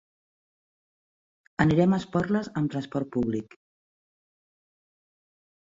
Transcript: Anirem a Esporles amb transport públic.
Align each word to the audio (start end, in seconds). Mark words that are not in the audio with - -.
Anirem 1.65 1.93
a 1.93 1.99
Esporles 2.03 2.49
amb 2.63 2.73
transport 2.77 3.13
públic. 3.19 3.55